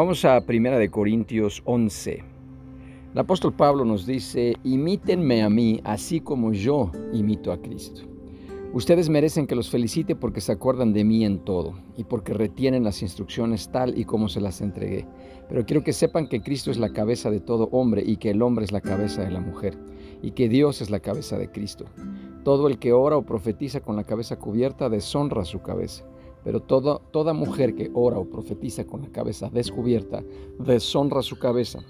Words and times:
Vamos 0.00 0.24
a 0.24 0.40
Primera 0.40 0.78
de 0.78 0.90
Corintios 0.90 1.60
11. 1.66 2.24
El 3.12 3.18
apóstol 3.18 3.52
Pablo 3.52 3.84
nos 3.84 4.06
dice, 4.06 4.54
imítenme 4.64 5.42
a 5.42 5.50
mí 5.50 5.82
así 5.84 6.22
como 6.22 6.54
yo 6.54 6.90
imito 7.12 7.52
a 7.52 7.60
Cristo. 7.60 8.00
Ustedes 8.72 9.10
merecen 9.10 9.46
que 9.46 9.54
los 9.54 9.68
felicite 9.68 10.16
porque 10.16 10.40
se 10.40 10.52
acuerdan 10.52 10.94
de 10.94 11.04
mí 11.04 11.26
en 11.26 11.40
todo 11.40 11.74
y 11.98 12.04
porque 12.04 12.32
retienen 12.32 12.82
las 12.82 13.02
instrucciones 13.02 13.70
tal 13.70 13.98
y 13.98 14.06
como 14.06 14.30
se 14.30 14.40
las 14.40 14.62
entregué. 14.62 15.06
Pero 15.50 15.66
quiero 15.66 15.84
que 15.84 15.92
sepan 15.92 16.28
que 16.28 16.40
Cristo 16.40 16.70
es 16.70 16.78
la 16.78 16.94
cabeza 16.94 17.30
de 17.30 17.40
todo 17.40 17.68
hombre 17.70 18.02
y 18.02 18.16
que 18.16 18.30
el 18.30 18.40
hombre 18.40 18.64
es 18.64 18.72
la 18.72 18.80
cabeza 18.80 19.22
de 19.22 19.30
la 19.32 19.40
mujer 19.40 19.76
y 20.22 20.30
que 20.30 20.48
Dios 20.48 20.80
es 20.80 20.88
la 20.88 21.00
cabeza 21.00 21.36
de 21.36 21.50
Cristo. 21.50 21.84
Todo 22.42 22.68
el 22.68 22.78
que 22.78 22.94
ora 22.94 23.18
o 23.18 23.26
profetiza 23.26 23.80
con 23.80 23.96
la 23.96 24.04
cabeza 24.04 24.38
cubierta 24.38 24.88
deshonra 24.88 25.44
su 25.44 25.60
cabeza. 25.60 26.06
Pero 26.44 26.60
toda 26.60 27.32
mujer 27.32 27.74
que 27.74 27.90
ora 27.94 28.18
o 28.18 28.24
profetiza 28.24 28.86
con 28.86 29.02
la 29.02 29.08
cabeza 29.08 29.50
descubierta 29.50 30.22
deshonra 30.58 31.22
su 31.22 31.38
cabeza. 31.38 31.80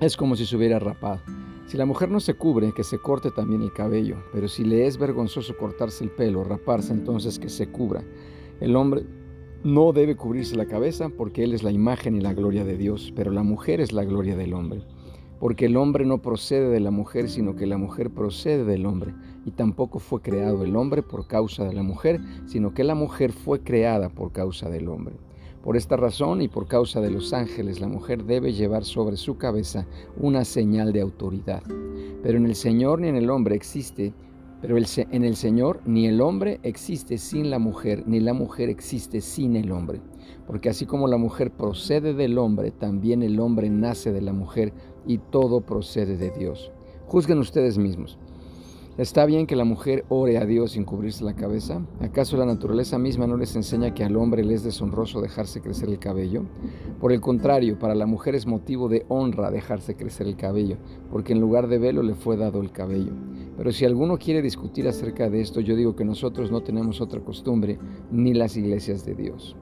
Es 0.00 0.16
como 0.16 0.36
si 0.36 0.46
se 0.46 0.56
hubiera 0.56 0.78
rapado. 0.78 1.20
Si 1.66 1.78
la 1.78 1.86
mujer 1.86 2.10
no 2.10 2.20
se 2.20 2.34
cubre, 2.34 2.72
que 2.72 2.84
se 2.84 2.98
corte 2.98 3.30
también 3.30 3.62
el 3.62 3.72
cabello, 3.72 4.16
pero 4.32 4.48
si 4.48 4.64
le 4.64 4.86
es 4.86 4.98
vergonzoso 4.98 5.56
cortarse 5.56 6.04
el 6.04 6.10
pelo 6.10 6.44
raparse, 6.44 6.92
entonces 6.92 7.38
que 7.38 7.48
se 7.48 7.68
cubra. 7.68 8.04
El 8.60 8.76
hombre 8.76 9.06
no 9.64 9.92
debe 9.92 10.14
cubrirse 10.14 10.56
la 10.56 10.66
cabeza 10.66 11.08
porque 11.08 11.42
él 11.42 11.54
es 11.54 11.62
la 11.62 11.72
imagen 11.72 12.16
y 12.16 12.20
la 12.20 12.34
gloria 12.34 12.64
de 12.64 12.76
Dios, 12.76 13.12
pero 13.16 13.32
la 13.32 13.42
mujer 13.42 13.80
es 13.80 13.92
la 13.92 14.04
gloria 14.04 14.36
del 14.36 14.52
hombre. 14.52 14.82
Porque 15.44 15.66
el 15.66 15.76
hombre 15.76 16.06
no 16.06 16.22
procede 16.22 16.70
de 16.70 16.80
la 16.80 16.90
mujer, 16.90 17.28
sino 17.28 17.54
que 17.54 17.66
la 17.66 17.76
mujer 17.76 18.08
procede 18.08 18.64
del 18.64 18.86
hombre. 18.86 19.12
Y 19.44 19.50
tampoco 19.50 19.98
fue 19.98 20.22
creado 20.22 20.64
el 20.64 20.74
hombre 20.74 21.02
por 21.02 21.26
causa 21.26 21.64
de 21.64 21.74
la 21.74 21.82
mujer, 21.82 22.18
sino 22.46 22.72
que 22.72 22.82
la 22.82 22.94
mujer 22.94 23.30
fue 23.30 23.60
creada 23.60 24.08
por 24.08 24.32
causa 24.32 24.70
del 24.70 24.88
hombre. 24.88 25.16
Por 25.62 25.76
esta 25.76 25.98
razón 25.98 26.40
y 26.40 26.48
por 26.48 26.66
causa 26.66 27.02
de 27.02 27.10
los 27.10 27.34
ángeles, 27.34 27.78
la 27.78 27.88
mujer 27.88 28.24
debe 28.24 28.54
llevar 28.54 28.84
sobre 28.84 29.18
su 29.18 29.36
cabeza 29.36 29.86
una 30.16 30.46
señal 30.46 30.94
de 30.94 31.02
autoridad. 31.02 31.62
Pero 32.22 32.38
en 32.38 32.46
el 32.46 32.54
Señor 32.54 33.02
ni 33.02 33.08
en 33.08 33.16
el 33.16 33.28
hombre 33.28 33.54
existe, 33.54 34.14
pero 34.64 34.78
en 34.78 35.24
el 35.24 35.36
Señor 35.36 35.82
ni 35.84 36.06
el 36.06 36.22
hombre 36.22 36.58
existe 36.62 37.18
sin 37.18 37.50
la 37.50 37.58
mujer, 37.58 38.04
ni 38.06 38.18
la 38.18 38.32
mujer 38.32 38.70
existe 38.70 39.20
sin 39.20 39.56
el 39.56 39.70
hombre. 39.70 40.00
Porque 40.46 40.70
así 40.70 40.86
como 40.86 41.06
la 41.06 41.18
mujer 41.18 41.50
procede 41.50 42.14
del 42.14 42.38
hombre, 42.38 42.70
también 42.70 43.22
el 43.22 43.40
hombre 43.40 43.68
nace 43.68 44.10
de 44.10 44.22
la 44.22 44.32
mujer 44.32 44.72
y 45.06 45.18
todo 45.18 45.60
procede 45.60 46.16
de 46.16 46.30
Dios. 46.30 46.72
Juzguen 47.04 47.40
ustedes 47.40 47.76
mismos. 47.76 48.18
¿Está 48.96 49.26
bien 49.26 49.48
que 49.48 49.56
la 49.56 49.64
mujer 49.64 50.04
ore 50.08 50.38
a 50.38 50.46
Dios 50.46 50.70
sin 50.70 50.84
cubrirse 50.84 51.24
la 51.24 51.34
cabeza? 51.34 51.84
¿Acaso 52.00 52.36
la 52.36 52.46
naturaleza 52.46 52.96
misma 52.96 53.26
no 53.26 53.36
les 53.36 53.56
enseña 53.56 53.92
que 53.92 54.04
al 54.04 54.14
hombre 54.14 54.44
le 54.44 54.54
es 54.54 54.62
deshonroso 54.62 55.20
dejarse 55.20 55.60
crecer 55.60 55.88
el 55.88 55.98
cabello? 55.98 56.44
Por 57.00 57.10
el 57.10 57.20
contrario, 57.20 57.76
para 57.76 57.96
la 57.96 58.06
mujer 58.06 58.36
es 58.36 58.46
motivo 58.46 58.88
de 58.88 59.04
honra 59.08 59.50
dejarse 59.50 59.96
crecer 59.96 60.28
el 60.28 60.36
cabello, 60.36 60.76
porque 61.10 61.32
en 61.32 61.40
lugar 61.40 61.66
de 61.66 61.78
velo 61.78 62.04
le 62.04 62.14
fue 62.14 62.36
dado 62.36 62.60
el 62.60 62.70
cabello. 62.70 63.10
Pero 63.56 63.72
si 63.72 63.84
alguno 63.84 64.16
quiere 64.16 64.42
discutir 64.42 64.86
acerca 64.86 65.28
de 65.28 65.40
esto, 65.40 65.58
yo 65.58 65.74
digo 65.74 65.96
que 65.96 66.04
nosotros 66.04 66.52
no 66.52 66.62
tenemos 66.62 67.00
otra 67.00 67.18
costumbre, 67.18 67.80
ni 68.12 68.32
las 68.32 68.56
iglesias 68.56 69.04
de 69.04 69.16
Dios. 69.16 69.56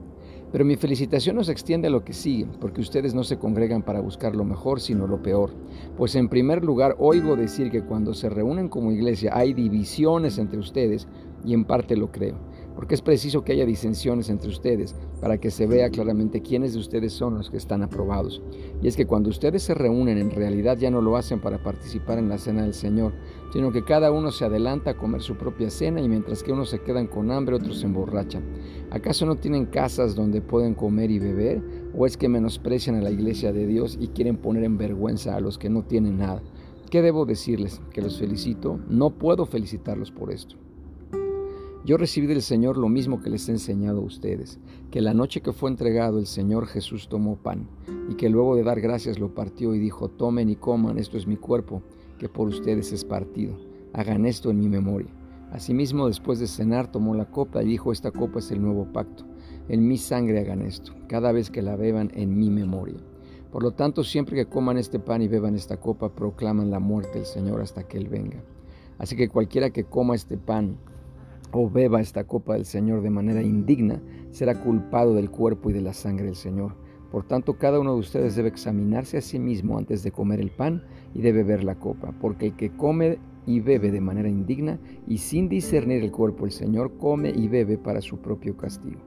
Pero 0.53 0.65
mi 0.65 0.75
felicitación 0.75 1.35
nos 1.35 1.49
extiende 1.49 1.87
a 1.87 1.91
lo 1.91 2.05
que 2.05 2.13
sigue, 2.13 2.45
porque 2.61 2.79
ustedes 2.79 3.15
no 3.15 3.23
se 3.23 3.39
congregan 3.39 3.81
para 3.81 3.99
buscar 3.99 4.35
lo 4.35 4.45
mejor, 4.45 4.79
sino 4.79 5.07
lo 5.07 5.23
peor. 5.23 5.49
Pues 5.97 6.15
en 6.15 6.29
primer 6.29 6.63
lugar, 6.63 6.95
oigo 6.99 7.35
decir 7.35 7.71
que 7.71 7.81
cuando 7.81 8.13
se 8.13 8.29
reúnen 8.29 8.69
como 8.69 8.91
iglesia 8.91 9.31
hay 9.35 9.53
divisiones 9.53 10.37
entre 10.37 10.59
ustedes, 10.59 11.07
y 11.43 11.55
en 11.55 11.65
parte 11.65 11.97
lo 11.97 12.11
creo 12.11 12.37
porque 12.75 12.95
es 12.95 13.01
preciso 13.01 13.43
que 13.43 13.53
haya 13.53 13.65
disensiones 13.65 14.29
entre 14.29 14.49
ustedes 14.49 14.95
para 15.21 15.37
que 15.37 15.51
se 15.51 15.67
vea 15.67 15.89
claramente 15.89 16.41
quiénes 16.41 16.73
de 16.73 16.79
ustedes 16.79 17.13
son 17.13 17.37
los 17.37 17.49
que 17.49 17.57
están 17.57 17.83
aprobados. 17.83 18.41
Y 18.81 18.87
es 18.87 18.95
que 18.95 19.05
cuando 19.05 19.29
ustedes 19.29 19.63
se 19.63 19.73
reúnen 19.73 20.17
en 20.17 20.31
realidad 20.31 20.77
ya 20.77 20.91
no 20.91 21.01
lo 21.01 21.15
hacen 21.15 21.39
para 21.39 21.61
participar 21.61 22.17
en 22.17 22.29
la 22.29 22.37
cena 22.37 22.63
del 22.63 22.73
Señor, 22.73 23.13
sino 23.51 23.71
que 23.71 23.83
cada 23.83 24.11
uno 24.11 24.31
se 24.31 24.45
adelanta 24.45 24.91
a 24.91 24.97
comer 24.97 25.21
su 25.21 25.35
propia 25.35 25.69
cena 25.69 26.01
y 26.01 26.09
mientras 26.09 26.43
que 26.43 26.51
unos 26.51 26.69
se 26.69 26.79
quedan 26.79 27.07
con 27.07 27.31
hambre, 27.31 27.55
otros 27.55 27.79
se 27.79 27.85
emborrachan. 27.85 28.43
¿Acaso 28.91 29.25
no 29.25 29.35
tienen 29.35 29.65
casas 29.67 30.15
donde 30.15 30.41
pueden 30.41 30.73
comer 30.73 31.11
y 31.11 31.19
beber? 31.19 31.61
¿O 31.95 32.05
es 32.05 32.17
que 32.17 32.29
menosprecian 32.29 32.95
a 32.95 33.01
la 33.01 33.11
iglesia 33.11 33.53
de 33.53 33.67
Dios 33.67 33.97
y 33.99 34.07
quieren 34.07 34.37
poner 34.37 34.63
en 34.63 34.77
vergüenza 34.77 35.35
a 35.35 35.39
los 35.39 35.57
que 35.57 35.69
no 35.69 35.83
tienen 35.83 36.17
nada? 36.17 36.41
¿Qué 36.89 37.01
debo 37.01 37.25
decirles? 37.25 37.81
¿Que 37.91 38.01
los 38.01 38.19
felicito? 38.19 38.79
No 38.87 39.11
puedo 39.11 39.45
felicitarlos 39.45 40.11
por 40.11 40.31
esto. 40.31 40.62
Yo 41.85 41.97
recibí 41.97 42.27
del 42.27 42.41
Señor 42.41 42.77
lo 42.77 42.87
mismo 42.87 43.19
que 43.19 43.29
les 43.29 43.49
he 43.49 43.51
enseñado 43.51 43.99
a 43.99 44.05
ustedes, 44.05 44.57
que 44.89 45.01
la 45.01 45.13
noche 45.13 45.41
que 45.41 45.51
fue 45.51 45.69
entregado 45.69 46.17
el 46.17 46.27
Señor 46.27 46.65
Jesús 46.65 47.09
tomó 47.09 47.35
pan, 47.35 47.67
y 48.09 48.15
que 48.15 48.29
luego 48.29 48.55
de 48.55 48.63
dar 48.63 48.79
gracias 48.79 49.19
lo 49.19 49.35
partió 49.35 49.75
y 49.75 49.79
dijo, 49.79 50.07
tomen 50.07 50.49
y 50.49 50.55
coman, 50.55 50.97
esto 50.97 51.17
es 51.17 51.27
mi 51.27 51.35
cuerpo, 51.35 51.83
que 52.19 52.29
por 52.29 52.47
ustedes 52.47 52.93
es 52.93 53.03
partido, 53.03 53.57
hagan 53.91 54.25
esto 54.25 54.49
en 54.49 54.61
mi 54.61 54.69
memoria. 54.69 55.09
Asimismo, 55.51 56.07
después 56.07 56.39
de 56.39 56.47
cenar, 56.47 56.89
tomó 56.89 57.15
la 57.15 57.29
copa 57.29 57.61
y 57.61 57.67
dijo, 57.67 57.91
esta 57.91 58.11
copa 58.11 58.39
es 58.39 58.49
el 58.51 58.61
nuevo 58.61 58.85
pacto, 58.93 59.25
en 59.67 59.85
mi 59.85 59.97
sangre 59.97 60.39
hagan 60.39 60.61
esto, 60.61 60.93
cada 61.09 61.33
vez 61.33 61.49
que 61.49 61.61
la 61.61 61.75
beban 61.75 62.11
en 62.13 62.39
mi 62.39 62.49
memoria. 62.49 63.01
Por 63.51 63.61
lo 63.61 63.71
tanto, 63.71 64.05
siempre 64.05 64.37
que 64.37 64.45
coman 64.45 64.77
este 64.77 64.99
pan 64.99 65.21
y 65.21 65.27
beban 65.27 65.53
esta 65.53 65.75
copa, 65.75 66.15
proclaman 66.15 66.71
la 66.71 66.79
muerte 66.79 67.19
del 67.19 67.25
Señor 67.25 67.59
hasta 67.59 67.83
que 67.83 67.97
Él 67.97 68.07
venga. 68.07 68.41
Así 68.99 69.17
que 69.17 69.27
cualquiera 69.27 69.69
que 69.71 69.83
coma 69.83 70.15
este 70.15 70.37
pan 70.37 70.77
o 71.53 71.69
beba 71.69 72.01
esta 72.01 72.25
copa 72.25 72.55
del 72.55 72.65
Señor 72.65 73.01
de 73.01 73.09
manera 73.09 73.41
indigna, 73.41 74.01
será 74.31 74.59
culpado 74.59 75.13
del 75.13 75.29
cuerpo 75.29 75.69
y 75.69 75.73
de 75.73 75.81
la 75.81 75.93
sangre 75.93 76.25
del 76.25 76.35
Señor. 76.35 76.75
Por 77.11 77.23
tanto, 77.25 77.59
cada 77.59 77.79
uno 77.79 77.93
de 77.93 77.99
ustedes 77.99 78.35
debe 78.35 78.49
examinarse 78.49 79.17
a 79.17 79.21
sí 79.21 79.37
mismo 79.37 79.77
antes 79.77 80.01
de 80.01 80.11
comer 80.11 80.39
el 80.39 80.49
pan 80.49 80.83
y 81.13 81.21
de 81.21 81.31
beber 81.31 81.63
la 81.63 81.75
copa, 81.75 82.11
porque 82.19 82.47
el 82.47 82.55
que 82.55 82.75
come 82.75 83.19
y 83.45 83.59
bebe 83.59 83.91
de 83.91 84.01
manera 84.01 84.29
indigna 84.29 84.79
y 85.07 85.19
sin 85.19 85.47
discernir 85.47 86.03
el 86.03 86.11
cuerpo 86.11 86.45
del 86.45 86.53
Señor, 86.53 86.97
come 86.97 87.29
y 87.29 87.47
bebe 87.47 87.77
para 87.77 88.01
su 88.01 88.17
propio 88.17 88.57
castigo. 88.57 88.99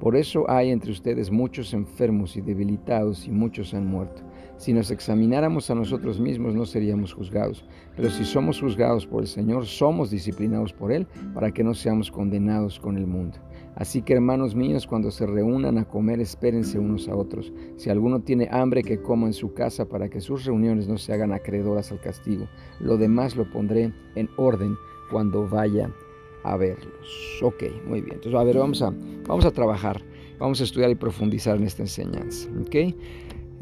Por 0.00 0.16
eso 0.16 0.50
hay 0.50 0.70
entre 0.70 0.90
ustedes 0.90 1.30
muchos 1.30 1.72
enfermos 1.72 2.36
y 2.36 2.40
debilitados 2.40 3.28
y 3.28 3.30
muchos 3.30 3.74
han 3.74 3.86
muerto. 3.86 4.22
Si 4.62 4.72
nos 4.72 4.92
examináramos 4.92 5.68
a 5.70 5.74
nosotros 5.74 6.20
mismos 6.20 6.54
no 6.54 6.64
seríamos 6.66 7.12
juzgados, 7.12 7.64
pero 7.96 8.08
si 8.10 8.24
somos 8.24 8.60
juzgados 8.60 9.04
por 9.04 9.22
el 9.22 9.26
Señor, 9.26 9.66
somos 9.66 10.08
disciplinados 10.08 10.72
por 10.72 10.92
Él 10.92 11.08
para 11.34 11.50
que 11.50 11.64
no 11.64 11.74
seamos 11.74 12.12
condenados 12.12 12.78
con 12.78 12.96
el 12.96 13.08
mundo. 13.08 13.38
Así 13.74 14.02
que 14.02 14.12
hermanos 14.12 14.54
míos, 14.54 14.86
cuando 14.86 15.10
se 15.10 15.26
reúnan 15.26 15.78
a 15.78 15.84
comer, 15.84 16.20
espérense 16.20 16.78
unos 16.78 17.08
a 17.08 17.16
otros. 17.16 17.52
Si 17.76 17.90
alguno 17.90 18.20
tiene 18.20 18.48
hambre, 18.52 18.84
que 18.84 19.02
coma 19.02 19.26
en 19.26 19.32
su 19.32 19.52
casa 19.52 19.88
para 19.88 20.08
que 20.08 20.20
sus 20.20 20.44
reuniones 20.44 20.86
no 20.86 20.96
se 20.96 21.12
hagan 21.12 21.32
acreedoras 21.32 21.90
al 21.90 22.00
castigo. 22.00 22.46
Lo 22.78 22.96
demás 22.96 23.34
lo 23.34 23.50
pondré 23.50 23.92
en 24.14 24.28
orden 24.36 24.76
cuando 25.10 25.48
vaya 25.48 25.90
a 26.44 26.56
verlos. 26.56 27.40
Ok, 27.42 27.64
muy 27.88 28.00
bien. 28.00 28.14
Entonces, 28.14 28.40
a 28.40 28.44
ver, 28.44 28.58
vamos 28.58 28.80
a, 28.80 28.94
vamos 29.26 29.44
a 29.44 29.50
trabajar, 29.50 30.00
vamos 30.38 30.60
a 30.60 30.64
estudiar 30.64 30.90
y 30.92 30.94
profundizar 30.94 31.56
en 31.56 31.64
esta 31.64 31.82
enseñanza. 31.82 32.48
Ok. 32.60 32.94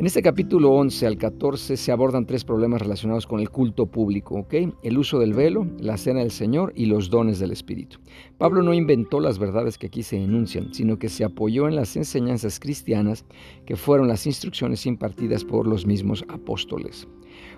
En 0.00 0.06
este 0.06 0.22
capítulo 0.22 0.70
11 0.70 1.06
al 1.06 1.18
14 1.18 1.76
se 1.76 1.92
abordan 1.92 2.24
tres 2.24 2.42
problemas 2.42 2.80
relacionados 2.80 3.26
con 3.26 3.38
el 3.38 3.50
culto 3.50 3.84
público, 3.84 4.36
¿ok? 4.36 4.54
El 4.82 4.96
uso 4.96 5.18
del 5.18 5.34
velo, 5.34 5.66
la 5.78 5.98
cena 5.98 6.20
del 6.20 6.30
Señor 6.30 6.72
y 6.74 6.86
los 6.86 7.10
dones 7.10 7.38
del 7.38 7.50
Espíritu. 7.50 7.98
Pablo 8.38 8.62
no 8.62 8.72
inventó 8.72 9.20
las 9.20 9.38
verdades 9.38 9.76
que 9.76 9.88
aquí 9.88 10.02
se 10.02 10.16
enuncian, 10.16 10.72
sino 10.72 10.98
que 10.98 11.10
se 11.10 11.22
apoyó 11.22 11.68
en 11.68 11.76
las 11.76 11.96
enseñanzas 11.96 12.58
cristianas 12.58 13.26
que 13.66 13.76
fueron 13.76 14.08
las 14.08 14.26
instrucciones 14.26 14.86
impartidas 14.86 15.44
por 15.44 15.66
los 15.66 15.84
mismos 15.84 16.24
apóstoles. 16.28 17.06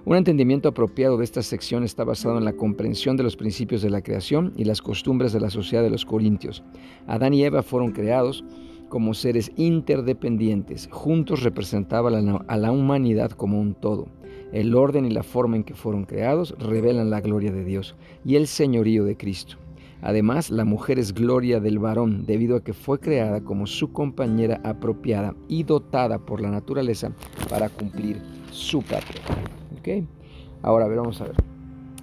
Un 0.04 0.16
entendimiento 0.16 0.70
apropiado 0.70 1.18
de 1.18 1.24
esta 1.24 1.42
sección 1.42 1.84
está 1.84 2.02
basado 2.02 2.38
en 2.38 2.44
la 2.44 2.54
comprensión 2.54 3.16
de 3.16 3.22
los 3.22 3.36
principios 3.36 3.82
de 3.82 3.90
la 3.90 4.02
creación 4.02 4.52
y 4.56 4.64
las 4.64 4.82
costumbres 4.82 5.32
de 5.32 5.38
la 5.38 5.48
sociedad 5.48 5.84
de 5.84 5.90
los 5.90 6.04
corintios. 6.04 6.64
Adán 7.06 7.34
y 7.34 7.44
Eva 7.44 7.62
fueron 7.62 7.92
creados 7.92 8.44
como 8.92 9.14
seres 9.14 9.50
interdependientes. 9.56 10.86
Juntos 10.92 11.42
representaban 11.42 12.42
a 12.46 12.56
la 12.58 12.72
humanidad 12.72 13.30
como 13.30 13.58
un 13.58 13.72
todo. 13.72 14.06
El 14.52 14.74
orden 14.74 15.06
y 15.06 15.10
la 15.10 15.22
forma 15.22 15.56
en 15.56 15.64
que 15.64 15.72
fueron 15.72 16.04
creados 16.04 16.54
revelan 16.58 17.08
la 17.08 17.22
gloria 17.22 17.50
de 17.52 17.64
Dios 17.64 17.96
y 18.22 18.36
el 18.36 18.46
señorío 18.46 19.04
de 19.04 19.16
Cristo. 19.16 19.56
Además, 20.02 20.50
la 20.50 20.66
mujer 20.66 20.98
es 20.98 21.14
gloria 21.14 21.58
del 21.58 21.78
varón 21.78 22.26
debido 22.26 22.54
a 22.54 22.62
que 22.62 22.74
fue 22.74 23.00
creada 23.00 23.40
como 23.40 23.66
su 23.66 23.92
compañera 23.92 24.60
apropiada 24.62 25.34
y 25.48 25.62
dotada 25.62 26.18
por 26.18 26.42
la 26.42 26.50
naturaleza 26.50 27.12
para 27.48 27.70
cumplir 27.70 28.20
su 28.50 28.82
papel. 28.82 30.06
Ahora, 30.60 30.86
vamos 30.86 31.18
a 31.22 31.28
ver. 31.28 31.36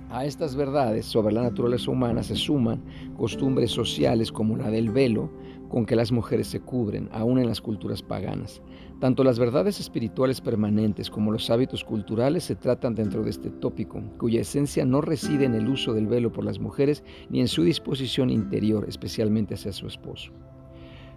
A 0.10 0.26
estas 0.26 0.56
verdades 0.56 1.06
sobre 1.06 1.36
la 1.36 1.44
naturaleza 1.44 1.92
humana 1.92 2.24
se 2.24 2.36
suman 2.36 2.82
costumbres 3.16 3.70
sociales 3.70 4.32
como 4.32 4.58
la 4.58 4.72
del 4.72 4.90
velo, 4.90 5.30
con 5.70 5.86
que 5.86 5.96
las 5.96 6.12
mujeres 6.12 6.48
se 6.48 6.60
cubren, 6.60 7.08
aún 7.12 7.40
en 7.40 7.48
las 7.48 7.62
culturas 7.62 8.02
paganas. 8.02 8.62
Tanto 9.00 9.24
las 9.24 9.40
verdades 9.40 9.80
espirituales 9.80 10.42
permanentes 10.42 11.10
como 11.10 11.32
los 11.32 11.50
hábitos 11.50 11.86
culturales 11.86 12.44
se 12.44 12.56
tratan 12.56 12.96
dentro 12.96 13.24
de 13.24 13.30
este 13.30 13.50
tópico, 13.50 14.04
cuya 14.18 14.42
esencia 14.42 14.84
no 14.84 15.00
reside 15.00 15.46
en 15.46 15.56
el 15.56 15.70
uso 15.70 15.94
del 15.94 16.08
velo 16.08 16.34
por 16.34 16.44
las 16.44 16.60
mujeres 16.60 17.04
ni 17.30 17.40
en 17.40 17.48
su 17.48 17.64
disposición 17.64 18.30
interior, 18.30 18.86
especialmente 18.90 19.54
hacia 19.54 19.72
su 19.72 19.88
esposo. 19.88 20.34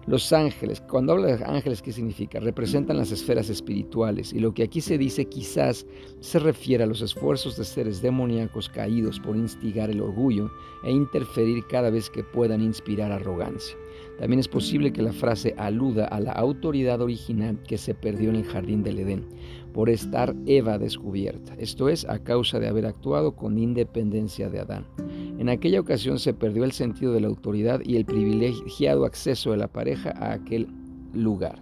Los 0.06 0.32
ángeles, 0.32 0.80
cuando 0.80 1.12
habla 1.12 1.36
de 1.36 1.44
ángeles, 1.44 1.80
¿qué 1.80 1.92
significa? 1.92 2.40
Representan 2.40 2.96
las 2.96 3.12
esferas 3.12 3.48
espirituales 3.48 4.32
y 4.32 4.40
lo 4.40 4.52
que 4.52 4.64
aquí 4.64 4.80
se 4.80 4.98
dice 4.98 5.26
quizás 5.26 5.86
se 6.18 6.40
refiere 6.40 6.82
a 6.82 6.88
los 6.88 7.02
esfuerzos 7.02 7.56
de 7.56 7.64
seres 7.64 8.02
demoníacos 8.02 8.68
caídos 8.68 9.20
por 9.20 9.36
instigar 9.36 9.90
el 9.90 10.00
orgullo 10.00 10.50
e 10.82 10.90
interferir 10.90 11.64
cada 11.68 11.90
vez 11.90 12.10
que 12.10 12.24
puedan 12.24 12.62
inspirar 12.62 13.12
arrogancia. 13.12 13.76
También 14.18 14.40
es 14.40 14.48
posible 14.48 14.92
que 14.92 15.02
la 15.02 15.12
frase 15.12 15.54
aluda 15.56 16.06
a 16.06 16.18
la 16.18 16.32
autoridad 16.32 17.00
original 17.00 17.62
que 17.62 17.78
se 17.78 17.94
perdió 17.94 18.30
en 18.30 18.36
el 18.36 18.44
jardín 18.44 18.82
del 18.82 18.98
Edén 18.98 19.24
por 19.72 19.88
estar 19.88 20.34
Eva 20.46 20.78
descubierta, 20.78 21.54
esto 21.58 21.88
es, 21.88 22.04
a 22.06 22.18
causa 22.18 22.58
de 22.58 22.68
haber 22.68 22.86
actuado 22.86 23.36
con 23.36 23.56
independencia 23.56 24.50
de 24.50 24.60
Adán. 24.60 24.86
En 25.42 25.48
aquella 25.48 25.80
ocasión 25.80 26.20
se 26.20 26.34
perdió 26.34 26.62
el 26.62 26.70
sentido 26.70 27.12
de 27.12 27.20
la 27.20 27.26
autoridad 27.26 27.80
y 27.84 27.96
el 27.96 28.04
privilegiado 28.04 29.04
acceso 29.04 29.50
de 29.50 29.56
la 29.56 29.66
pareja 29.66 30.10
a 30.10 30.34
aquel 30.34 30.68
lugar. 31.12 31.60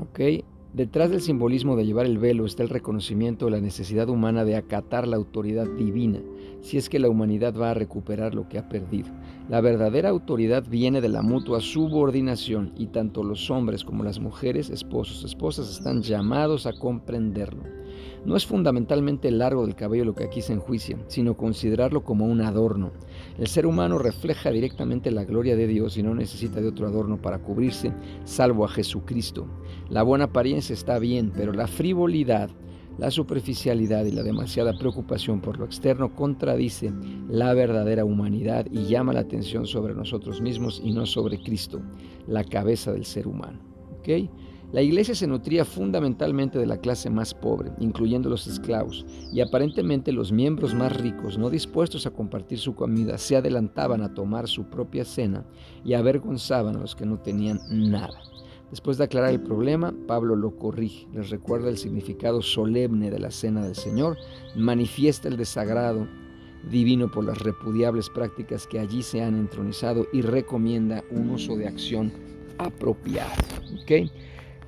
¿Ok? 0.00 0.42
Detrás 0.72 1.10
del 1.10 1.20
simbolismo 1.20 1.76
de 1.76 1.84
llevar 1.84 2.06
el 2.06 2.16
velo 2.16 2.46
está 2.46 2.62
el 2.62 2.70
reconocimiento 2.70 3.44
de 3.44 3.50
la 3.50 3.60
necesidad 3.60 4.08
humana 4.08 4.46
de 4.46 4.56
acatar 4.56 5.06
la 5.06 5.16
autoridad 5.16 5.66
divina, 5.66 6.22
si 6.62 6.78
es 6.78 6.88
que 6.88 6.98
la 6.98 7.10
humanidad 7.10 7.54
va 7.54 7.72
a 7.72 7.74
recuperar 7.74 8.34
lo 8.34 8.48
que 8.48 8.56
ha 8.56 8.70
perdido. 8.70 9.10
La 9.50 9.60
verdadera 9.60 10.08
autoridad 10.08 10.64
viene 10.66 11.02
de 11.02 11.10
la 11.10 11.20
mutua 11.20 11.60
subordinación 11.60 12.72
y 12.78 12.86
tanto 12.86 13.22
los 13.22 13.50
hombres 13.50 13.84
como 13.84 14.02
las 14.02 14.18
mujeres, 14.18 14.70
esposos, 14.70 15.24
esposas, 15.24 15.70
están 15.70 16.00
llamados 16.00 16.64
a 16.64 16.72
comprenderlo. 16.72 17.79
No 18.24 18.36
es 18.36 18.46
fundamentalmente 18.46 19.28
el 19.28 19.38
largo 19.38 19.64
del 19.64 19.74
cabello 19.74 20.04
lo 20.04 20.14
que 20.14 20.24
aquí 20.24 20.42
se 20.42 20.52
enjuicia, 20.52 20.98
sino 21.08 21.36
considerarlo 21.36 22.04
como 22.04 22.26
un 22.26 22.40
adorno. 22.42 22.92
El 23.38 23.46
ser 23.46 23.66
humano 23.66 23.98
refleja 23.98 24.50
directamente 24.50 25.10
la 25.10 25.24
gloria 25.24 25.56
de 25.56 25.66
Dios 25.66 25.96
y 25.96 26.02
no 26.02 26.14
necesita 26.14 26.60
de 26.60 26.68
otro 26.68 26.86
adorno 26.86 27.20
para 27.20 27.38
cubrirse, 27.38 27.92
salvo 28.24 28.64
a 28.64 28.68
Jesucristo. 28.68 29.46
La 29.88 30.02
buena 30.02 30.24
apariencia 30.24 30.74
está 30.74 30.98
bien, 30.98 31.32
pero 31.34 31.52
la 31.52 31.66
frivolidad, 31.66 32.50
la 32.98 33.10
superficialidad 33.10 34.04
y 34.04 34.12
la 34.12 34.22
demasiada 34.22 34.76
preocupación 34.76 35.40
por 35.40 35.58
lo 35.58 35.64
externo 35.64 36.14
contradice 36.14 36.92
la 37.28 37.54
verdadera 37.54 38.04
humanidad 38.04 38.66
y 38.70 38.84
llama 38.84 39.14
la 39.14 39.20
atención 39.20 39.66
sobre 39.66 39.94
nosotros 39.94 40.42
mismos 40.42 40.82
y 40.84 40.92
no 40.92 41.06
sobre 41.06 41.42
Cristo, 41.42 41.80
la 42.26 42.44
cabeza 42.44 42.92
del 42.92 43.06
ser 43.06 43.26
humano. 43.26 43.58
¿Okay? 44.00 44.30
La 44.72 44.82
iglesia 44.82 45.16
se 45.16 45.26
nutría 45.26 45.64
fundamentalmente 45.64 46.56
de 46.56 46.66
la 46.66 46.76
clase 46.76 47.10
más 47.10 47.34
pobre, 47.34 47.72
incluyendo 47.80 48.30
los 48.30 48.46
esclavos, 48.46 49.04
y 49.32 49.40
aparentemente 49.40 50.12
los 50.12 50.30
miembros 50.30 50.74
más 50.74 50.96
ricos, 51.00 51.38
no 51.38 51.50
dispuestos 51.50 52.06
a 52.06 52.12
compartir 52.12 52.58
su 52.58 52.76
comida, 52.76 53.18
se 53.18 53.34
adelantaban 53.34 54.00
a 54.02 54.14
tomar 54.14 54.46
su 54.46 54.70
propia 54.70 55.04
cena 55.04 55.44
y 55.84 55.94
avergonzaban 55.94 56.76
a 56.76 56.80
los 56.80 56.94
que 56.94 57.04
no 57.04 57.18
tenían 57.18 57.58
nada. 57.68 58.20
Después 58.70 58.96
de 58.98 59.04
aclarar 59.04 59.30
el 59.30 59.40
problema, 59.40 59.92
Pablo 60.06 60.36
lo 60.36 60.56
corrige, 60.56 61.08
les 61.12 61.30
recuerda 61.30 61.68
el 61.68 61.76
significado 61.76 62.40
solemne 62.40 63.10
de 63.10 63.18
la 63.18 63.32
cena 63.32 63.64
del 63.64 63.74
Señor, 63.74 64.16
manifiesta 64.54 65.26
el 65.26 65.36
desagrado 65.36 66.06
divino 66.70 67.10
por 67.10 67.24
las 67.24 67.38
repudiables 67.38 68.08
prácticas 68.08 68.68
que 68.68 68.78
allí 68.78 69.02
se 69.02 69.20
han 69.20 69.34
entronizado 69.34 70.06
y 70.12 70.20
recomienda 70.20 71.02
un 71.10 71.30
uso 71.30 71.56
de 71.56 71.66
acción 71.66 72.12
apropiado. 72.58 73.32
¿okay? 73.82 74.12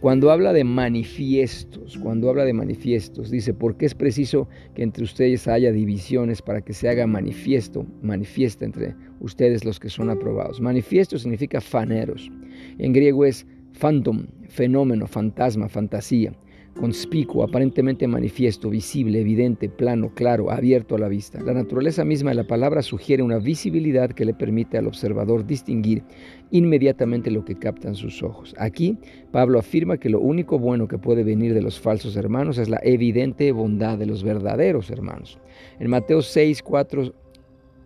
Cuando 0.03 0.33
habla 0.33 0.53
de 0.53 0.65
manifiestos, 0.65 1.97
cuando 1.97 2.29
habla 2.29 2.45
de 2.45 2.53
manifiestos, 2.53 3.31
dice, 3.31 3.55
porque 3.55 3.87
es 3.87 3.95
preciso 3.95 4.49
que 4.75 4.83
entre 4.83 5.05
ustedes 5.05 5.47
haya 5.47 5.71
divisiones 5.71 6.43
para 6.43 6.61
que 6.61 6.73
se 6.73 6.89
haga 6.89 7.07
manifiesto, 7.07 7.87
manifiesta 8.03 8.65
entre 8.65 8.97
ustedes 9.21 9.65
los 9.65 9.79
que 9.79 9.89
son 9.89 10.11
aprobados. 10.11 10.61
Manifiesto 10.61 11.19
significa 11.19 11.61
faneros. 11.61 12.33
En 12.79 12.93
griego 12.93 13.25
es 13.25 13.47
phantom, 13.75 14.27
fenómeno, 14.49 15.07
fantasma, 15.07 15.69
fantasía 15.69 16.33
conspicuo, 16.75 17.45
aparentemente 17.45 18.07
manifiesto, 18.07 18.71
visible, 18.71 19.21
evidente, 19.21 19.69
plano, 19.69 20.13
claro, 20.15 20.51
abierto 20.51 20.95
a 20.95 20.99
la 20.99 21.09
vista. 21.09 21.41
La 21.41 21.53
naturaleza 21.53 22.05
misma 22.05 22.31
de 22.31 22.37
la 22.37 22.47
palabra 22.47 22.83
sugiere 22.83 23.23
una 23.23 23.39
visibilidad 23.39 24.11
que 24.11 24.25
le 24.25 24.35
permite 24.35 24.79
al 24.79 24.87
observador 24.87 25.47
distinguir 25.47 26.03
inmediatamente 26.51 27.31
lo 27.31 27.45
que 27.45 27.57
captan 27.57 27.95
sus 27.95 28.23
ojos. 28.23 28.55
Aquí, 28.59 28.99
Pablo 29.31 29.59
afirma 29.59 29.99
que 29.99 30.11
lo 30.11 30.21
único 30.21 30.59
bueno 30.59 30.89
que 30.89 30.99
puede 30.99 31.25
venir 31.25 31.55
de 31.55 31.63
los 31.63 31.79
falsos 31.79 32.17
hermanos 32.17 32.59
es 32.59 32.69
la 32.69 32.81
evidente 32.83 33.53
bondad 33.53 33.99
de 33.99 34.07
los 34.07 34.23
verdaderos 34.23 34.91
hermanos. 34.91 35.39
En 35.79 35.91
Mateo 35.91 36.23
6, 36.23 36.63
4 36.63 37.15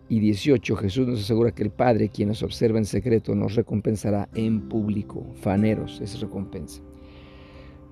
y 0.09 0.19
18, 0.19 0.75
Jesús 0.75 1.07
nos 1.07 1.21
asegura 1.21 1.51
que 1.51 1.63
el 1.63 1.71
Padre, 1.71 2.09
quien 2.09 2.29
nos 2.29 2.43
observa 2.43 2.77
en 2.77 2.85
secreto, 2.85 3.35
nos 3.35 3.55
recompensará 3.55 4.29
en 4.33 4.69
público. 4.69 5.25
Faneros 5.35 5.99
es 6.01 6.19
recompensa. 6.19 6.81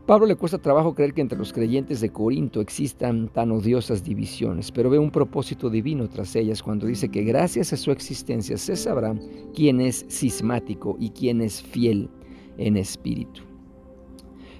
Pablo 0.05 0.27
le 0.27 0.35
cuesta 0.35 0.59
trabajo 0.59 0.93
creer 0.93 1.15
que 1.15 1.21
entre 1.21 1.37
los 1.37 1.51
creyentes 1.51 1.99
de 1.99 2.11
Corinto 2.11 2.61
existan 2.61 3.27
tan 3.27 3.51
odiosas 3.51 4.03
divisiones, 4.03 4.71
pero 4.71 4.91
ve 4.91 4.99
un 4.99 5.09
propósito 5.09 5.67
divino 5.67 6.07
tras 6.07 6.35
ellas 6.35 6.61
cuando 6.61 6.85
dice 6.85 7.09
que 7.09 7.23
gracias 7.23 7.73
a 7.73 7.77
su 7.77 7.89
existencia 7.89 8.55
se 8.55 8.75
sabrá 8.75 9.15
quién 9.55 9.81
es 9.81 10.05
cismático 10.07 10.95
y 10.99 11.09
quién 11.09 11.41
es 11.41 11.59
fiel 11.59 12.07
en 12.59 12.77
espíritu. 12.77 13.41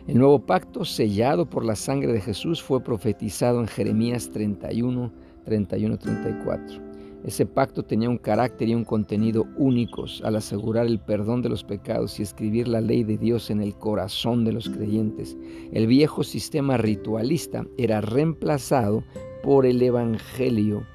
El 0.08 0.18
nuevo 0.18 0.44
pacto 0.44 0.84
sellado 0.84 1.48
por 1.48 1.64
la 1.64 1.76
sangre 1.76 2.12
de 2.12 2.22
Jesús 2.22 2.60
fue 2.60 2.84
profetizado 2.84 3.60
en 3.60 3.68
Jeremías 3.68 4.32
31, 4.32 5.14
31, 5.46 5.98
34. 6.00 6.95
Ese 7.26 7.48
pacto 7.48 7.82
tenía 7.82 8.08
un 8.08 8.20
carácter 8.20 8.70
y 8.70 8.76
un 8.76 8.86
contenido 8.86 9.48
únicos 9.58 10.22
al 10.24 10.36
asegurar 10.36 10.86
el 10.86 11.00
perdón 11.00 11.42
de 11.42 11.50
los 11.50 11.64
pecados 11.64 12.20
y 12.20 12.24
escribir 12.24 12.68
la 12.68 12.82
ley 12.82 13.04
de 13.04 13.18
Dios 13.18 13.50
en 13.50 13.62
el 13.62 13.74
corazón 13.74 14.46
de 14.46 14.54
los 14.54 14.70
creyentes. 14.70 15.36
El 15.72 15.88
viejo 15.88 16.24
sistema 16.24 16.78
ritualista 16.78 17.66
era 17.80 18.00
reemplazado 18.00 19.04
por 19.42 19.66
el 19.66 19.82
Evangelio 19.82 20.86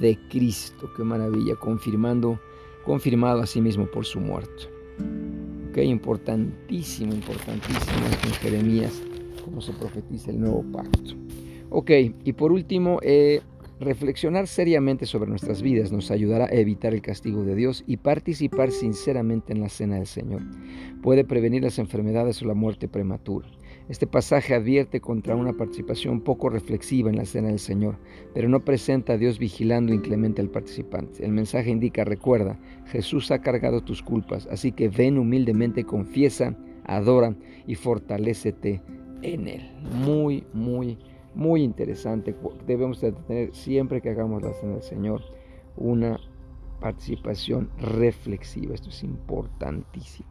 de 0.00 0.18
Cristo. 0.28 0.90
Qué 0.96 1.04
maravilla, 1.04 1.54
confirmando, 1.54 2.40
confirmado 2.84 3.40
a 3.40 3.46
sí 3.46 3.60
mismo 3.60 3.86
por 3.86 4.04
su 4.04 4.18
muerte. 4.18 4.64
Importantísimo, 5.76 7.14
importantísimo 7.14 8.06
en 8.24 8.32
Jeremías, 8.34 9.00
como 9.42 9.62
se 9.62 9.72
profetiza 9.72 10.30
el 10.30 10.40
nuevo 10.40 10.62
pacto. 10.72 11.14
Ok, 11.70 11.90
y 12.24 12.32
por 12.34 12.52
último, 12.52 12.98
eh, 13.02 13.40
Reflexionar 13.80 14.46
seriamente 14.46 15.06
sobre 15.06 15.30
nuestras 15.30 15.62
vidas 15.62 15.90
nos 15.90 16.10
ayudará 16.10 16.44
a 16.44 16.54
evitar 16.54 16.92
el 16.92 17.00
castigo 17.00 17.44
de 17.44 17.54
Dios 17.54 17.82
y 17.86 17.96
participar 17.96 18.72
sinceramente 18.72 19.54
en 19.54 19.62
la 19.62 19.70
cena 19.70 19.96
del 19.96 20.06
Señor. 20.06 20.42
Puede 21.02 21.24
prevenir 21.24 21.62
las 21.62 21.78
enfermedades 21.78 22.42
o 22.42 22.44
la 22.44 22.52
muerte 22.52 22.88
prematura. 22.88 23.48
Este 23.88 24.06
pasaje 24.06 24.54
advierte 24.54 25.00
contra 25.00 25.34
una 25.34 25.54
participación 25.54 26.20
poco 26.20 26.50
reflexiva 26.50 27.08
en 27.08 27.16
la 27.16 27.24
cena 27.24 27.48
del 27.48 27.58
Señor, 27.58 27.96
pero 28.34 28.50
no 28.50 28.66
presenta 28.66 29.14
a 29.14 29.16
Dios 29.16 29.38
vigilando 29.38 29.94
inclemente 29.94 30.42
al 30.42 30.50
participante. 30.50 31.24
El 31.24 31.32
mensaje 31.32 31.70
indica, 31.70 32.04
recuerda, 32.04 32.58
Jesús 32.84 33.30
ha 33.30 33.40
cargado 33.40 33.80
tus 33.80 34.02
culpas, 34.02 34.46
así 34.50 34.72
que 34.72 34.90
ven 34.90 35.16
humildemente, 35.16 35.84
confiesa, 35.84 36.54
adora 36.84 37.34
y 37.66 37.76
fortalécete 37.76 38.82
en 39.22 39.48
Él. 39.48 39.70
Muy, 40.04 40.44
muy 40.52 40.98
muy 41.34 41.62
interesante. 41.62 42.34
Debemos 42.66 43.00
tener 43.00 43.54
siempre 43.54 44.00
que 44.00 44.10
hagamos 44.10 44.42
la 44.42 44.52
cena 44.54 44.74
del 44.74 44.82
Señor 44.82 45.22
una 45.76 46.18
participación 46.80 47.70
reflexiva. 47.78 48.74
Esto 48.74 48.88
es 48.88 49.02
importantísimo. 49.04 50.28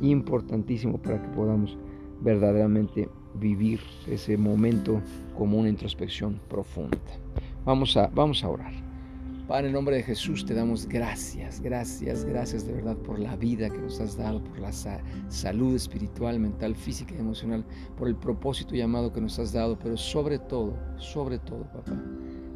Importantísimo 0.00 0.98
para 0.98 1.20
que 1.20 1.28
podamos 1.28 1.76
verdaderamente 2.20 3.08
vivir 3.34 3.80
ese 4.06 4.36
momento 4.36 5.00
como 5.36 5.58
una 5.58 5.68
introspección 5.68 6.40
profunda. 6.48 6.98
Vamos 7.64 7.96
a, 7.96 8.08
vamos 8.08 8.44
a 8.44 8.48
orar. 8.48 8.91
Padre, 9.52 9.66
en 9.66 9.74
nombre 9.74 9.96
de 9.96 10.02
Jesús 10.02 10.46
te 10.46 10.54
damos 10.54 10.88
gracias, 10.88 11.60
gracias, 11.60 12.24
gracias 12.24 12.66
de 12.66 12.72
verdad 12.72 12.96
por 12.96 13.18
la 13.18 13.36
vida 13.36 13.68
que 13.68 13.76
nos 13.76 14.00
has 14.00 14.16
dado, 14.16 14.42
por 14.42 14.58
la 14.58 14.72
salud 14.72 15.76
espiritual, 15.76 16.40
mental, 16.40 16.74
física 16.74 17.14
y 17.14 17.18
emocional, 17.18 17.62
por 17.98 18.08
el 18.08 18.16
propósito 18.16 18.74
llamado 18.74 19.12
que 19.12 19.20
nos 19.20 19.38
has 19.38 19.52
dado, 19.52 19.78
pero 19.78 19.98
sobre 19.98 20.38
todo, 20.38 20.74
sobre 20.96 21.38
todo, 21.38 21.64
papá, 21.64 21.92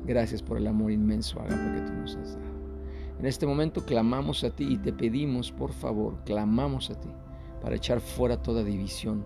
gracias 0.06 0.42
por 0.42 0.56
el 0.56 0.66
amor 0.66 0.90
inmenso, 0.90 1.38
agape 1.38 1.74
que 1.74 1.86
tú 1.86 1.92
nos 1.92 2.16
has 2.16 2.32
dado. 2.32 2.56
En 3.18 3.26
este 3.26 3.46
momento 3.46 3.84
clamamos 3.84 4.42
a 4.42 4.56
ti 4.56 4.64
y 4.64 4.78
te 4.78 4.90
pedimos, 4.90 5.52
por 5.52 5.74
favor, 5.74 6.24
clamamos 6.24 6.88
a 6.88 6.98
ti 6.98 7.10
para 7.60 7.76
echar 7.76 8.00
fuera 8.00 8.40
toda 8.40 8.64
división 8.64 9.22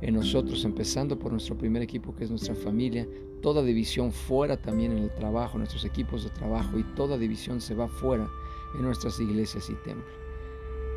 en 0.00 0.14
nosotros, 0.14 0.64
empezando 0.64 1.18
por 1.18 1.32
nuestro 1.32 1.56
primer 1.56 1.82
equipo 1.82 2.14
que 2.14 2.24
es 2.24 2.30
nuestra 2.30 2.54
familia, 2.54 3.06
toda 3.42 3.62
división 3.62 4.12
fuera 4.12 4.56
también 4.56 4.92
en 4.92 4.98
el 4.98 5.14
trabajo, 5.14 5.58
nuestros 5.58 5.84
equipos 5.84 6.24
de 6.24 6.30
trabajo 6.30 6.78
y 6.78 6.84
toda 6.94 7.18
división 7.18 7.60
se 7.60 7.74
va 7.74 7.88
fuera 7.88 8.28
en 8.76 8.82
nuestras 8.82 9.18
iglesias 9.20 9.68
y 9.70 9.74
templos. 9.84 10.12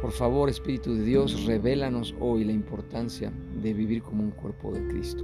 Por 0.01 0.11
favor, 0.11 0.49
Espíritu 0.49 0.95
de 0.95 1.03
Dios, 1.03 1.45
revélanos 1.45 2.15
hoy 2.19 2.43
la 2.43 2.51
importancia 2.51 3.31
de 3.61 3.73
vivir 3.73 4.01
como 4.01 4.23
un 4.23 4.31
cuerpo 4.31 4.71
de 4.71 4.87
Cristo, 4.87 5.23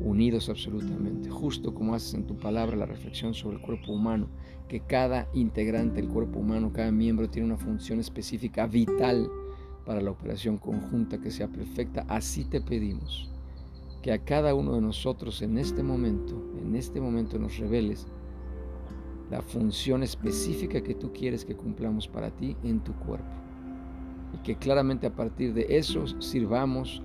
unidos 0.00 0.48
absolutamente, 0.48 1.28
justo 1.28 1.74
como 1.74 1.94
haces 1.94 2.14
en 2.14 2.26
tu 2.26 2.36
palabra 2.36 2.76
la 2.76 2.86
reflexión 2.86 3.34
sobre 3.34 3.56
el 3.56 3.62
cuerpo 3.62 3.92
humano, 3.92 4.28
que 4.68 4.80
cada 4.80 5.28
integrante 5.32 6.00
del 6.00 6.08
cuerpo 6.08 6.38
humano, 6.38 6.72
cada 6.72 6.92
miembro 6.92 7.28
tiene 7.28 7.46
una 7.46 7.58
función 7.58 7.98
específica, 7.98 8.66
vital 8.66 9.28
para 9.84 10.00
la 10.00 10.10
operación 10.10 10.58
conjunta 10.58 11.18
que 11.18 11.30
sea 11.30 11.48
perfecta, 11.48 12.04
así 12.08 12.44
te 12.44 12.60
pedimos 12.60 13.28
que 14.02 14.12
a 14.12 14.24
cada 14.24 14.54
uno 14.54 14.74
de 14.74 14.80
nosotros 14.80 15.42
en 15.42 15.58
este 15.58 15.82
momento, 15.82 16.34
en 16.60 16.74
este 16.74 17.00
momento 17.00 17.38
nos 17.38 17.56
reveles 17.58 18.06
la 19.30 19.40
función 19.40 20.02
específica 20.02 20.82
que 20.82 20.94
tú 20.94 21.12
quieres 21.12 21.44
que 21.44 21.56
cumplamos 21.56 22.08
para 22.08 22.30
ti 22.30 22.56
en 22.64 22.80
tu 22.80 22.92
cuerpo. 22.94 23.30
Y 24.34 24.38
que 24.38 24.56
claramente 24.56 25.06
a 25.06 25.14
partir 25.14 25.54
de 25.54 25.66
eso 25.70 26.06
sirvamos, 26.20 27.02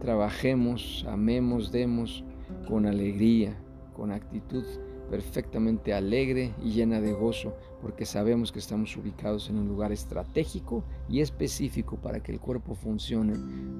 trabajemos, 0.00 1.04
amemos, 1.08 1.72
demos 1.72 2.24
con 2.68 2.86
alegría, 2.86 3.56
con 3.94 4.12
actitud 4.12 4.64
perfectamente 5.10 5.92
alegre 5.92 6.54
y 6.62 6.70
llena 6.70 7.00
de 7.00 7.12
gozo, 7.12 7.54
porque 7.82 8.06
sabemos 8.06 8.52
que 8.52 8.60
estamos 8.60 8.96
ubicados 8.96 9.50
en 9.50 9.58
un 9.58 9.66
lugar 9.66 9.90
estratégico 9.90 10.84
y 11.08 11.20
específico 11.20 11.96
para 11.96 12.22
que 12.22 12.30
el 12.30 12.38
cuerpo 12.38 12.76
funcione 12.76 13.34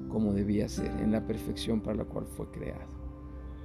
como 0.09 0.33
debía 0.33 0.67
ser, 0.67 0.91
en 0.99 1.11
la 1.11 1.25
perfección 1.25 1.79
para 1.79 1.97
la 1.97 2.05
cual 2.05 2.25
fue 2.25 2.51
creado. 2.51 3.01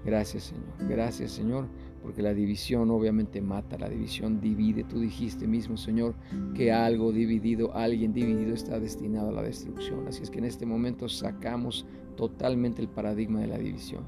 Gracias 0.05 0.45
Señor, 0.45 0.89
gracias 0.89 1.33
Señor, 1.33 1.67
porque 2.01 2.23
la 2.23 2.33
división 2.33 2.89
obviamente 2.93 3.41
mata, 3.41 3.77
la 3.77 3.89
división 3.89 4.41
divide. 4.41 4.85
Tú 4.85 5.01
dijiste 5.01 5.49
mismo 5.49 5.77
Señor 5.77 6.15
que 6.55 6.71
algo 6.71 7.11
dividido, 7.11 7.75
alguien 7.75 8.13
dividido 8.13 8.55
está 8.55 8.79
destinado 8.79 9.31
a 9.31 9.33
la 9.33 9.43
destrucción. 9.43 10.07
Así 10.07 10.23
es 10.23 10.31
que 10.31 10.39
en 10.39 10.45
este 10.45 10.65
momento 10.65 11.09
sacamos 11.09 11.85
totalmente 12.17 12.81
el 12.81 12.89
paradigma 12.89 13.41
de 13.41 13.49
la 13.49 13.59
división, 13.59 14.05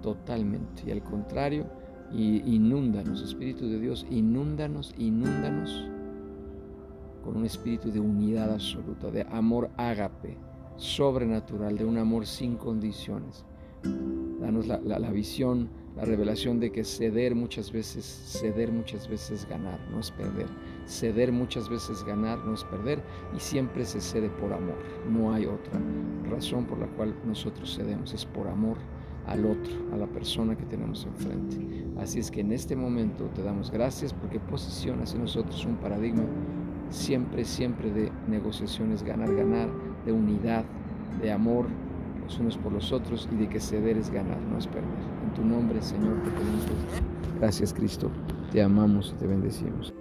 totalmente. 0.00 0.84
Y 0.86 0.92
al 0.92 1.02
contrario, 1.02 1.66
y 2.12 2.42
inúndanos, 2.54 3.22
Espíritu 3.22 3.68
de 3.68 3.78
Dios, 3.78 4.06
inúndanos, 4.10 4.94
inúndanos 4.98 5.88
con 7.22 7.36
un 7.36 7.44
espíritu 7.44 7.90
de 7.90 8.00
unidad 8.00 8.52
absoluta, 8.52 9.10
de 9.10 9.22
amor 9.30 9.70
ágape, 9.76 10.38
sobrenatural, 10.76 11.76
de 11.76 11.84
un 11.84 11.98
amor 11.98 12.26
sin 12.26 12.56
condiciones. 12.56 13.44
Danos 14.40 14.66
la, 14.66 14.78
la, 14.78 15.10
visión, 15.10 15.68
la 15.94 16.04
revelación 16.04 16.58
de 16.58 16.72
que 16.72 16.84
ceder 16.84 17.34
muchas 17.34 17.70
veces, 17.70 18.04
ceder 18.04 18.72
muchas 18.72 19.08
veces 19.08 19.46
ganar, 19.46 19.78
no 19.90 20.00
es 20.00 20.10
perder. 20.10 20.46
Ceder 20.86 21.32
muchas 21.32 21.68
veces 21.68 22.02
ganar, 22.04 22.38
no 22.46 22.54
es 22.54 22.64
perder. 22.64 23.02
Y 23.36 23.40
siempre 23.40 23.84
se 23.84 24.00
cede 24.00 24.30
por 24.30 24.52
amor. 24.52 24.78
No 25.10 25.34
hay 25.34 25.44
otra 25.44 25.78
razón 26.30 26.64
por 26.64 26.78
la 26.78 26.86
cual 26.86 27.14
nosotros 27.26 27.76
cedemos, 27.76 28.14
es 28.14 28.24
por 28.24 28.48
amor 28.48 28.78
al 29.28 29.44
otro, 29.44 29.72
a 29.92 29.96
la 29.96 30.06
persona 30.06 30.56
que 30.56 30.64
tenemos 30.64 31.06
enfrente. 31.06 31.56
Así 32.00 32.18
es 32.18 32.30
que 32.30 32.40
en 32.40 32.52
este 32.52 32.76
momento 32.76 33.24
te 33.34 33.42
damos 33.42 33.70
gracias 33.70 34.12
porque 34.12 34.40
posicionas 34.40 35.14
en 35.14 35.22
nosotros 35.22 35.64
un 35.64 35.76
paradigma 35.76 36.24
siempre, 36.90 37.44
siempre 37.44 37.90
de 37.90 38.10
negociaciones, 38.28 39.02
ganar, 39.02 39.34
ganar, 39.34 39.68
de 40.04 40.12
unidad, 40.12 40.64
de 41.20 41.32
amor 41.32 41.66
los 42.24 42.38
unos 42.38 42.56
por 42.58 42.72
los 42.72 42.92
otros 42.92 43.28
y 43.32 43.36
de 43.36 43.48
que 43.48 43.58
ceder 43.58 43.96
es 43.96 44.10
ganar, 44.10 44.38
no 44.50 44.58
es 44.58 44.66
perder. 44.66 44.84
En 45.24 45.34
tu 45.34 45.44
nombre, 45.44 45.80
Señor, 45.80 46.22
te 46.22 46.30
pedimos. 46.30 46.64
Gracias, 47.40 47.72
Cristo. 47.72 48.10
Te 48.52 48.62
amamos 48.62 49.14
y 49.14 49.18
te 49.18 49.26
bendecimos. 49.26 49.94